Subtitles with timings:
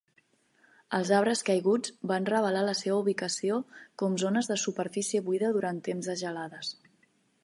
[0.97, 3.59] Els arbres caiguts van revelar la seva ubicació
[4.03, 6.73] com zones de superfície buida durant temps de gelades.